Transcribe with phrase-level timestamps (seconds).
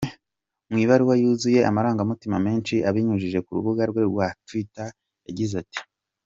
[0.69, 4.85] Mu ibaruwa yuzuye amarangamutima menshi abinyujije ku rubuga rwe rwa twita
[5.25, 5.79] yagize ati:.